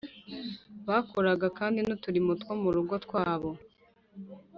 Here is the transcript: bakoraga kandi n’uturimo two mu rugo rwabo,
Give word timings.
bakoraga 0.87 1.47
kandi 1.59 1.79
n’uturimo 1.85 2.31
two 2.41 2.53
mu 2.61 2.69
rugo 2.75 2.93
rwabo, 3.05 3.51